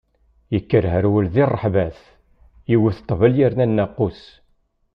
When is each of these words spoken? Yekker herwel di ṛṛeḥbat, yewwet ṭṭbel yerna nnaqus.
Yekker 0.53 0.85
herwel 0.93 1.27
di 1.33 1.43
ṛṛeḥbat, 1.51 1.99
yewwet 2.71 3.01
ṭṭbel 3.03 3.33
yerna 3.39 3.65
nnaqus. 3.69 4.21